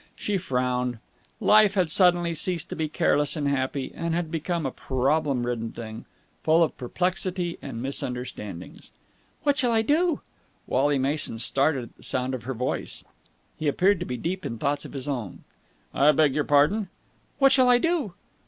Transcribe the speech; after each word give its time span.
She 0.15 0.39
frowned. 0.39 0.97
Life 1.39 1.75
had 1.75 1.91
suddenly 1.91 2.33
ceased 2.33 2.69
to 2.69 2.75
be 2.75 2.89
careless 2.89 3.35
and 3.35 3.47
happy, 3.47 3.91
and 3.93 4.15
had 4.15 4.31
become 4.31 4.65
a 4.65 4.71
problem 4.71 5.45
ridden 5.45 5.71
thing, 5.73 6.05
full 6.41 6.63
of 6.63 6.75
perplexity 6.75 7.59
and 7.61 7.83
misunderstandings. 7.83 8.89
"What 9.43 9.59
shall 9.59 9.71
I 9.71 9.83
do?" 9.83 10.21
Wally 10.65 10.97
Mason 10.97 11.37
started 11.37 11.83
at 11.91 11.97
the 11.97 12.01
sound 12.01 12.33
of 12.33 12.45
her 12.45 12.55
voice. 12.55 13.03
He 13.59 13.67
appeared 13.67 13.99
to 13.99 14.07
be 14.07 14.17
deep 14.17 14.43
in 14.43 14.57
thoughts 14.57 14.85
of 14.85 14.93
his 14.93 15.07
own. 15.07 15.43
"I 15.93 16.11
beg 16.13 16.33
your 16.33 16.45
pardon?" 16.45 16.89
"What 17.37 17.51
shall 17.51 17.69
I 17.69 17.77
do?" 17.77 18.15